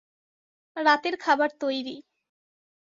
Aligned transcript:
রাতের 0.77 1.15
খাবার 1.17 1.49
তৈরি। 1.59 1.95